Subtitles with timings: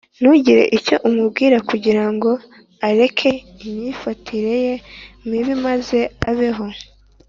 [0.19, 2.31] ntugire icyo umubwira kugira ngo
[2.87, 3.31] areke
[3.65, 4.73] imyifatire ye
[5.27, 6.67] mibi maze abeho,